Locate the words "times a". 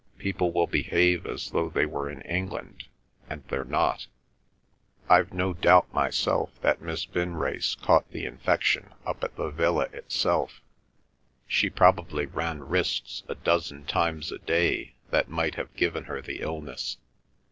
13.85-14.39